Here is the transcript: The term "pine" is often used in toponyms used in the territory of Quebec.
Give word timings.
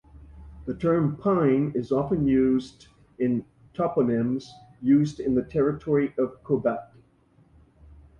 The 0.65 0.75
term 0.75 1.15
"pine" 1.17 1.73
is 1.75 1.91
often 1.91 2.25
used 2.27 2.87
in 3.19 3.45
toponyms 3.75 4.49
used 4.81 5.19
in 5.19 5.35
the 5.35 5.43
territory 5.43 6.15
of 6.17 6.43
Quebec. 6.43 6.91